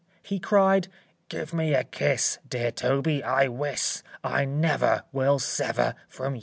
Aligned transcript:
He 0.23 0.39
cried, 0.39 0.87
"Give 1.29 1.53
me 1.53 1.75
a 1.75 1.83
kiss, 1.83 2.39
Dear 2.49 2.71
Toby, 2.71 3.23
I 3.23 3.47
wis 3.49 4.01
I 4.23 4.45
never 4.45 5.03
will 5.11 5.37
sever 5.37 5.93
from 6.09 6.33
you." 6.35 6.39